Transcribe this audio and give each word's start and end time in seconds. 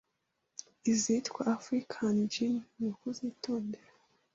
izitwa 0.91 1.41
African 1.55 2.15
Gin 2.33 2.53
nukuzitondera 2.77 3.87